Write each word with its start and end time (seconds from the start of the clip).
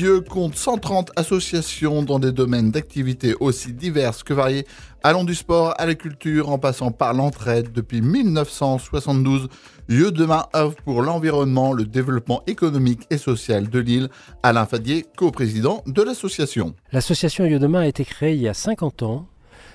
L'île-Dieu 0.00 0.22
compte 0.22 0.56
130 0.56 1.10
associations 1.16 2.02
dans 2.02 2.18
des 2.18 2.32
domaines 2.32 2.70
d'activité 2.70 3.34
aussi 3.38 3.74
diverses 3.74 4.22
que 4.22 4.32
variés, 4.32 4.66
allant 5.02 5.24
du 5.24 5.34
sport 5.34 5.74
à 5.76 5.84
la 5.84 5.94
culture 5.94 6.48
en 6.48 6.58
passant 6.58 6.90
par 6.90 7.12
l'entraide. 7.12 7.70
Depuis 7.70 8.00
1972, 8.00 9.48
Lieu 9.88 10.10
demain 10.10 10.46
œuvre 10.56 10.74
pour 10.86 11.02
l'environnement, 11.02 11.74
le 11.74 11.84
développement 11.84 12.42
économique 12.46 13.06
et 13.10 13.18
social 13.18 13.68
de 13.68 13.78
l'île. 13.78 14.08
Alain 14.42 14.64
Fadier, 14.64 15.04
co-président 15.18 15.82
de 15.86 16.00
l'association. 16.00 16.74
L'association 16.92 17.44
Lieu 17.44 17.58
demain 17.58 17.80
a 17.80 17.86
été 17.86 18.06
créée 18.06 18.34
il 18.34 18.40
y 18.40 18.48
a 18.48 18.54
50 18.54 19.02
ans 19.02 19.26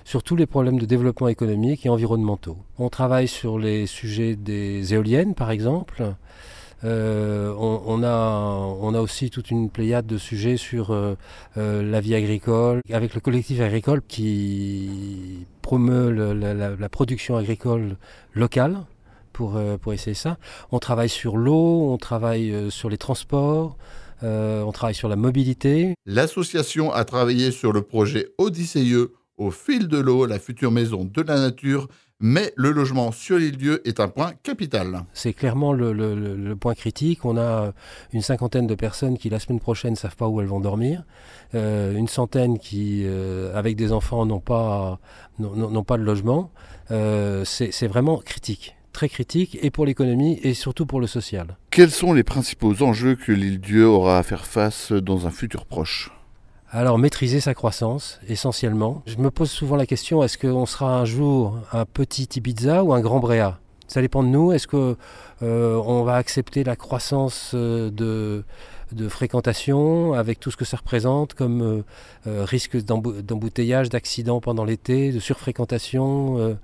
sur 0.05 0.23
tous 0.23 0.35
les 0.35 0.47
problèmes 0.47 0.79
de 0.79 0.87
développement 0.87 1.27
économique 1.27 1.85
et 1.85 1.89
environnementaux. 1.89 2.57
On 2.79 2.89
travaille 2.89 3.27
sur 3.27 3.59
les 3.59 3.85
sujets 3.85 4.35
des 4.35 4.95
éoliennes, 4.95 5.35
par 5.35 5.51
exemple. 5.51 6.15
Euh, 6.85 7.51
on, 7.57 8.03
a, 8.03 8.77
on 8.79 8.93
a 8.93 9.01
aussi 9.01 9.31
toute 9.31 9.49
une 9.49 9.69
pléiade 9.69 10.05
de 10.05 10.17
sujets 10.17 10.57
sur 10.57 10.91
euh, 10.91 11.15
euh, 11.57 11.81
la 11.81 11.99
vie 11.99 12.13
agricole, 12.13 12.81
avec 12.91 13.15
le 13.15 13.21
collectif 13.21 13.59
agricole 13.59 14.01
qui 14.07 15.45
promeut 15.61 16.11
la, 16.11 16.89
production 16.89 17.37
agricole 17.37 17.97
locale. 18.33 18.77
Pour, 19.33 19.59
pour 19.81 19.91
essayer 19.91 20.13
ça. 20.13 20.37
On 20.71 20.79
travaille 20.79 21.09
sur 21.09 21.35
l'eau, 21.35 21.91
on 21.91 21.97
travaille 21.97 22.71
sur 22.71 22.89
les 22.89 22.97
transports, 22.97 23.75
on 24.21 24.71
travaille 24.71 24.95
sur 24.95 25.09
la 25.09 25.17
mobilité. 25.17 25.93
L'association 26.05 26.93
a 26.93 27.03
travaillé 27.03 27.51
sur 27.51 27.73
le 27.73 27.81
projet 27.81 28.29
Odyssée 28.37 28.85
au 29.37 29.51
fil 29.51 29.87
de 29.87 29.97
l'eau, 29.97 30.25
la 30.25 30.39
future 30.39 30.71
maison 30.71 31.03
de 31.05 31.21
la 31.21 31.39
nature 31.39 31.87
mais 32.19 32.53
le 32.55 32.71
logement 32.71 33.11
sur 33.11 33.37
les 33.37 33.51
lieux 33.51 33.85
est 33.87 33.99
un 33.99 34.07
point 34.07 34.33
capital. 34.43 35.03
C'est 35.13 35.33
clairement 35.33 35.73
le, 35.73 36.55
point 36.59 36.73
critique. 36.73 37.25
On 37.25 37.37
a 37.37 37.73
une 38.13 38.21
cinquantaine 38.21 38.67
de 38.67 38.75
personnes 38.75 39.17
qui 39.17 39.29
la 39.29 39.39
semaine 39.39 39.59
prochaine 39.59 39.91
ne 39.91 39.97
savent 39.97 40.15
pas 40.15 40.27
où 40.27 40.39
elles 40.41 40.47
vont 40.47 40.61
dormir, 40.61 41.03
euh, 41.53 41.95
une 41.95 42.07
centaine 42.07 42.57
qui, 42.57 43.03
euh, 43.05 43.55
avec 43.55 43.75
des 43.75 43.91
enfants, 43.91 44.25
n'ont 44.25 44.39
pas, 44.39 44.99
n'ont 45.39 45.83
pas 45.83 45.97
de 45.97 46.03
logement. 46.03 46.51
Euh, 46.91 47.43
c'est 47.45 47.87
vraiment 47.87 48.17
critique 48.17 48.75
très 48.93 49.09
critique 49.09 49.57
et 49.61 49.71
pour 49.71 49.85
l'économie 49.85 50.39
et 50.41 50.53
surtout 50.53 50.85
pour 50.85 51.01
le 51.01 51.07
social. 51.07 51.57
Quels 51.69 51.91
sont 51.91 52.13
les 52.13 52.23
principaux 52.23 52.81
enjeux 52.81 53.15
que 53.15 53.33
l'île 53.33 53.59
Dieu 53.59 53.85
aura 53.85 54.19
à 54.19 54.23
faire 54.23 54.45
face 54.45 54.93
dans 54.93 55.27
un 55.27 55.31
futur 55.31 55.65
proche? 55.65 56.11
Alors 56.71 56.97
maîtriser 56.97 57.39
sa 57.39 57.53
croissance, 57.53 58.19
essentiellement. 58.27 59.01
Je 59.05 59.17
me 59.17 59.31
pose 59.31 59.49
souvent 59.49 59.75
la 59.75 59.85
question, 59.85 60.23
est-ce 60.23 60.37
qu'on 60.37 60.65
sera 60.65 60.99
un 60.99 61.05
jour 61.05 61.59
un 61.71 61.85
petit 61.85 62.27
Ibiza 62.35 62.83
ou 62.83 62.93
un 62.93 63.01
grand 63.01 63.19
Bréa 63.19 63.59
Ça 63.87 64.01
dépend 64.01 64.23
de 64.23 64.29
nous. 64.29 64.51
Est-ce 64.51 64.67
qu'on 64.67 64.97
euh, 65.43 66.03
va 66.03 66.15
accepter 66.15 66.63
la 66.63 66.75
croissance 66.75 67.51
euh, 67.53 67.91
de, 67.91 68.43
de, 68.91 69.09
fréquentation 69.09 70.13
avec 70.13 70.39
tout 70.39 70.51
ce 70.51 70.57
que 70.57 70.65
ça 70.65 70.77
représente 70.77 71.33
comme 71.33 71.83
euh, 72.27 72.45
risque 72.45 72.77
d'embouteillage, 72.77 73.89
d'accident 73.89 74.41
pendant 74.41 74.65
l'été, 74.65 75.11
de 75.11 75.19
surfréquentation 75.19 76.57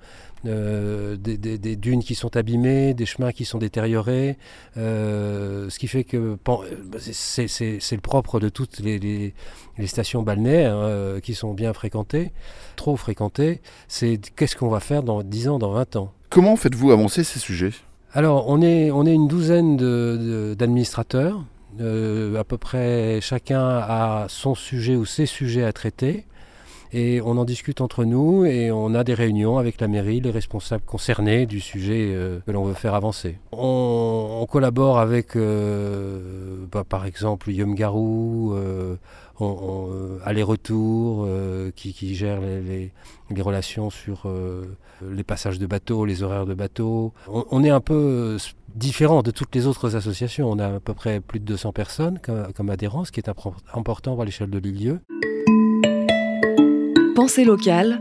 euh, 0.44 1.16
des, 1.16 1.76
dunes 1.76 2.02
qui 2.02 2.16
sont 2.16 2.36
abîmées, 2.36 2.94
des 2.94 3.06
chemins 3.06 3.30
qui 3.30 3.44
sont 3.44 3.58
détériorés, 3.58 4.36
euh, 4.76 5.70
ce 5.70 5.78
qui 5.78 5.86
fait 5.86 6.02
que 6.02 6.36
c'est 6.98 7.46
le 7.92 8.00
propre 8.00 8.40
de 8.40 8.48
toutes 8.48 8.80
les, 8.80 9.34
stations 9.86 10.22
balnéaires 10.22 10.76
hein, 10.76 11.20
qui 11.22 11.34
sont 11.34 11.54
bien 11.54 11.72
fréquentées, 11.72 12.32
trop 12.74 12.96
fréquentées, 12.96 13.60
c'est 13.86 14.18
qu'est-ce 14.34 14.56
qu'on 14.56 14.68
va 14.68 14.80
faire 14.80 15.04
dans 15.04 15.22
10 15.22 15.48
ans, 15.48 15.58
dans 15.58 15.72
20 15.72 15.96
ans? 15.96 16.12
Comment 16.28 16.56
faites-vous 16.56 16.90
avancer 16.90 17.22
ces 17.22 17.38
sujets? 17.38 17.72
Alors, 18.12 18.48
on 18.48 18.60
est, 18.62 18.90
on 18.90 19.06
est 19.06 19.14
une 19.14 19.28
douzaine 19.28 19.76
d'administrateurs. 20.54 21.44
Euh, 21.80 22.38
à 22.38 22.44
peu 22.44 22.58
près 22.58 23.20
chacun 23.22 23.66
a 23.66 24.26
son 24.28 24.54
sujet 24.54 24.94
ou 24.94 25.06
ses 25.06 25.26
sujets 25.26 25.64
à 25.64 25.72
traiter. 25.72 26.26
Et 26.94 27.22
on 27.22 27.38
en 27.38 27.44
discute 27.44 27.80
entre 27.80 28.04
nous 28.04 28.44
et 28.44 28.70
on 28.70 28.94
a 28.94 29.02
des 29.02 29.14
réunions 29.14 29.56
avec 29.56 29.80
la 29.80 29.88
mairie, 29.88 30.20
les 30.20 30.30
responsables 30.30 30.84
concernés 30.84 31.46
du 31.46 31.58
sujet 31.58 32.10
euh, 32.12 32.40
que 32.46 32.50
l'on 32.50 32.64
veut 32.64 32.74
faire 32.74 32.94
avancer. 32.94 33.38
On, 33.52 34.46
collabore 34.50 34.98
avec, 34.98 35.34
euh, 35.34 36.66
bah, 36.70 36.84
par 36.86 37.06
exemple, 37.06 37.50
Yom 37.50 37.74
Garou, 37.74 38.52
euh, 38.54 38.96
Aller-Retour, 40.24 41.26
qui, 41.74 42.14
gère 42.14 42.40
les, 42.40 42.92
relations 43.40 43.88
sur 43.88 44.30
les 45.02 45.24
passages 45.24 45.58
de 45.58 45.66
bateaux, 45.66 46.04
les 46.04 46.22
horaires 46.22 46.44
de 46.44 46.54
bateaux. 46.54 47.14
On, 47.28 47.46
on, 47.50 47.64
est 47.64 47.70
un 47.70 47.80
peu 47.80 48.36
différent 48.74 49.22
de 49.22 49.30
toutes 49.30 49.54
les 49.54 49.66
autres 49.66 49.96
associations. 49.96 50.50
On 50.50 50.58
a 50.58 50.74
à 50.74 50.80
peu 50.80 50.92
près 50.92 51.20
plus 51.20 51.40
de 51.40 51.46
200 51.46 51.72
personnes 51.72 52.18
comme, 52.22 52.52
comme 52.52 52.68
adhérents, 52.68 53.04
ce 53.06 53.12
qui 53.12 53.20
est 53.20 53.30
important 53.72 54.20
à 54.20 54.24
l'échelle 54.26 54.50
de 54.50 54.58
l'île 54.58 55.00
Pensée 57.14 57.44
locale, 57.44 58.00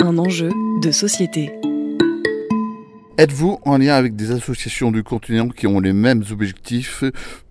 un 0.00 0.16
enjeu 0.16 0.50
de 0.80 0.90
société. 0.90 1.52
Êtes-vous 3.18 3.58
en 3.66 3.76
lien 3.76 3.94
avec 3.94 4.16
des 4.16 4.30
associations 4.30 4.90
du 4.90 5.02
continent 5.02 5.48
qui 5.48 5.66
ont 5.66 5.80
les 5.80 5.92
mêmes 5.92 6.22
objectifs 6.30 7.04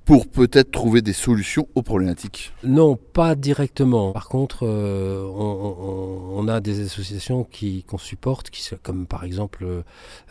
pour 0.05 0.27
peut-être 0.27 0.71
trouver 0.71 1.03
des 1.03 1.13
solutions 1.13 1.67
aux 1.75 1.83
problématiques? 1.83 2.51
Non, 2.63 2.95
pas 2.95 3.35
directement. 3.35 4.11
Par 4.11 4.27
contre, 4.27 4.65
euh, 4.65 5.23
on, 5.35 6.47
a 6.47 6.59
des 6.61 6.83
associations 6.83 7.43
qui 7.43 7.83
qu'on 7.83 7.99
supporte, 7.99 8.49
qui, 8.49 8.67
comme 8.81 9.05
par 9.05 9.23
exemple 9.23 9.67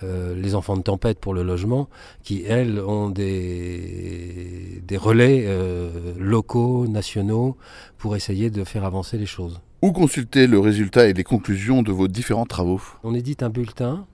euh, 0.02 0.34
les 0.34 0.56
enfants 0.56 0.76
de 0.76 0.82
tempête 0.82 1.20
pour 1.20 1.34
le 1.34 1.44
logement, 1.44 1.88
qui 2.24 2.44
elles 2.44 2.80
ont 2.80 3.08
des, 3.08 4.82
des 4.84 4.96
relais 4.96 5.44
euh, 5.46 6.14
locaux, 6.18 6.88
nationaux, 6.88 7.56
pour 7.98 8.16
essayer 8.16 8.50
de 8.50 8.64
faire 8.64 8.84
avancer 8.84 9.16
les 9.16 9.26
choses. 9.26 9.60
Où 9.84 9.92
consulter 9.92 10.46
le 10.46 10.58
résultat 10.58 11.08
et 11.08 11.12
les 11.12 11.24
conclusions 11.24 11.82
de 11.82 11.92
vos 11.92 12.08
différents 12.08 12.46
travaux? 12.46 12.80
On 13.02 13.12
édite 13.12 13.42
un 13.42 13.50
bulletin 13.50 14.06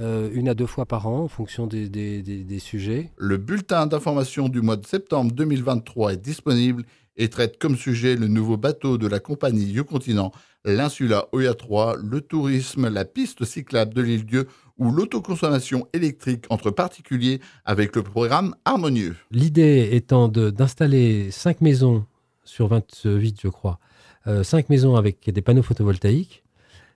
euh, 0.00 0.28
une 0.32 0.48
à 0.48 0.54
deux 0.54 0.66
fois 0.66 0.84
par 0.84 1.06
an 1.06 1.20
en 1.20 1.28
fonction 1.28 1.68
des, 1.68 2.58
sujets. 2.58 3.08
Le 3.18 3.36
bulletin 3.36 3.86
d'information 3.86 4.48
du 4.48 4.62
mois 4.62 4.76
de 4.76 4.84
septembre 4.84 5.30
2023 5.30 6.14
est 6.14 6.16
disponible 6.16 6.82
et 7.16 7.28
traite 7.28 7.56
comme 7.60 7.76
sujet 7.76 8.16
le 8.16 8.26
nouveau 8.26 8.56
bateau 8.56 8.98
de 8.98 9.06
la 9.06 9.20
compagnie 9.20 9.66
You-Continent, 9.66 10.32
l'insula 10.64 11.28
Oya 11.30 11.54
3, 11.54 11.98
le 12.02 12.20
tourisme, 12.20 12.88
la 12.88 13.04
piste 13.04 13.44
cyclable 13.44 13.94
de 13.94 14.02
l'île 14.02 14.26
Dieu 14.26 14.48
ou 14.76 14.90
l'autoconsommation 14.90 15.86
électrique 15.92 16.46
entre 16.50 16.72
particuliers 16.72 17.38
avec 17.64 17.94
le 17.94 18.02
programme 18.02 18.56
Harmonieux. 18.64 19.14
L'idée 19.30 19.90
étant 19.92 20.26
d'installer 20.26 21.30
5 21.30 21.60
maisons 21.60 22.06
sur 22.42 22.66
28, 22.66 23.38
je 23.40 23.48
crois, 23.48 23.78
5 24.26 24.28
euh, 24.28 24.62
maisons 24.68 24.96
avec 24.96 25.30
des 25.30 25.42
panneaux 25.42 25.62
photovoltaïques 25.62 26.42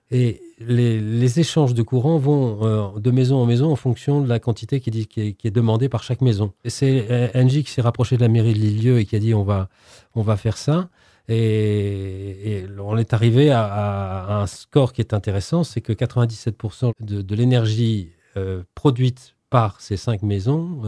et 0.09 0.41
les, 0.59 1.39
échanges 1.39 1.73
de 1.73 1.81
courant 1.81 2.17
vont 2.17 2.59
euh, 2.61 2.99
de 2.99 3.11
maison 3.11 3.37
en 3.37 3.45
maison 3.45 3.71
en 3.71 3.75
fonction 3.75 4.21
de 4.21 4.29
la 4.29 4.39
quantité 4.39 4.79
qui, 4.79 5.35
est, 5.43 5.51
demandée 5.51 5.89
par 5.89 6.01
chaque 6.01 6.21
maison. 6.21 6.53
C'est 6.65 7.07
euh, 7.11 7.27
Engie 7.35 7.63
qui 7.63 7.71
s'est 7.71 7.81
rapproché 7.81 8.15
de 8.15 8.21
la 8.21 8.29
mairie 8.29 8.53
de 8.53 8.59
Lilieu 8.59 8.99
et 8.99 9.05
qui 9.05 9.15
a 9.17 9.19
dit 9.19 9.33
on 9.33 9.43
va, 9.43 9.69
on 10.15 10.21
va 10.21 10.37
faire 10.37 10.57
ça. 10.57 10.89
Et, 11.27 12.65
on 12.79 12.97
est 12.97 13.13
arrivé 13.13 13.51
à, 13.51 14.39
un 14.39 14.47
score 14.47 14.93
qui 14.93 15.01
est 15.01 15.13
intéressant, 15.13 15.65
c'est 15.65 15.81
que 15.81 15.91
97% 15.91 16.93
de, 17.01 17.35
l'énergie 17.35 18.11
euh, 18.37 18.63
produite 18.75 19.35
par 19.49 19.81
ces 19.81 19.97
cinq 19.97 20.23
maisons 20.23 20.81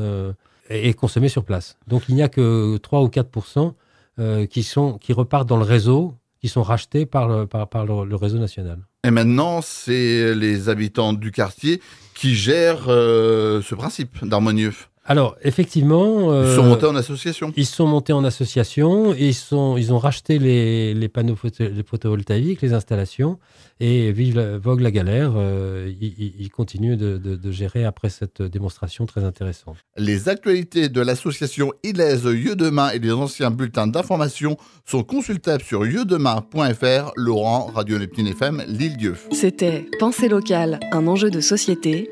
est 0.69 0.93
consommée 0.93 1.29
sur 1.29 1.43
place. 1.43 1.77
Donc 1.87 2.03
il 2.07 2.15
n'y 2.15 2.23
a 2.23 2.29
que 2.29 2.77
3 2.77 3.01
ou 3.01 3.07
4% 3.07 4.47
qui, 4.47 4.63
sont, 4.63 4.97
qui 4.97 5.13
repartent 5.13 5.47
dans 5.47 5.57
le 5.57 5.63
réseau 5.63 6.13
qui 6.41 6.47
sont 6.47 6.63
rachetés 6.63 7.05
par 7.05 7.27
le, 7.27 8.15
réseau 8.15 8.37
national. 8.37 8.79
Et 9.03 9.11
maintenant, 9.11 9.61
c'est 9.61 10.35
les 10.35 10.69
habitants 10.69 11.13
du 11.13 11.31
quartier 11.31 11.81
qui 12.13 12.35
gèrent 12.35 12.89
euh, 12.89 13.61
ce 13.61 13.75
principe 13.75 14.25
d'harmonieux. 14.25 14.73
Alors, 15.09 15.35
effectivement. 15.41 16.31
ils 16.43 16.53
sont 16.53 16.65
euh, 16.65 16.69
montés 16.69 16.85
en 16.85 16.95
association. 16.95 17.51
Ils 17.57 17.65
sont 17.65 17.87
montés 17.87 18.13
en 18.13 18.23
association. 18.23 19.15
ils, 19.15 19.33
sont, 19.33 19.75
ils 19.75 19.91
ont 19.91 19.97
racheté 19.97 20.37
les, 20.37 20.93
les 20.93 21.09
panneaux 21.09 21.35
photovoltaïques, 21.35 22.61
les 22.61 22.73
installations. 22.73 23.39
Et 23.79 24.11
vive 24.11 24.39
vogue 24.61 24.81
la 24.81 24.91
galère. 24.91 25.33
Euh, 25.35 25.91
ils, 25.99 26.49
continuent 26.51 26.95
de, 26.95 27.17
de, 27.17 27.51
gérer 27.51 27.85
après 27.85 28.09
cette 28.09 28.43
démonstration 28.43 29.07
très 29.07 29.23
intéressante. 29.23 29.77
Les 29.97 30.29
actualités 30.29 30.89
de 30.89 31.01
l'association 31.01 31.73
Ilaise 31.83 32.25
Demain 32.25 32.91
et 32.91 32.99
les 32.99 33.11
anciens 33.11 33.49
bulletins 33.49 33.87
d'information 33.87 34.57
sont 34.85 35.01
consultables 35.01 35.63
sur 35.63 35.83
lieudemain.fr. 35.83 37.13
Laurent, 37.15 37.71
Radio 37.73 37.97
Neptune 37.97 38.27
FM, 38.27 38.63
Lille-Dieu. 38.67 39.15
C'était 39.31 39.87
Pensée 39.97 40.27
locale, 40.27 40.79
un 40.91 41.07
enjeu 41.07 41.31
de 41.31 41.39
société 41.39 42.11